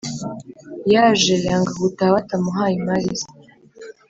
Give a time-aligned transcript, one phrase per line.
[0.93, 3.29] Yaje yanga gutaha batamuhaye imari ze